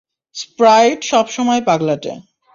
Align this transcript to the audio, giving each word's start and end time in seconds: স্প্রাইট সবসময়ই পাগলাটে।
স্প্রাইট 0.35 0.99
সবসময়ই 1.03 1.63
পাগলাটে। 1.65 2.11